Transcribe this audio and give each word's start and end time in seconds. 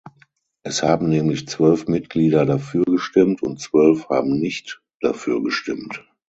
Es 0.63 0.81
haben 0.81 1.09
nämlich 1.09 1.47
zwölf 1.47 1.85
Mitglieder 1.87 2.47
dafür 2.47 2.83
gestimmt, 2.85 3.43
und 3.43 3.59
zwölf 3.59 4.09
haben 4.09 4.39
nicht 4.39 4.81
dafür 4.99 5.43
gestimmt. 5.43 6.03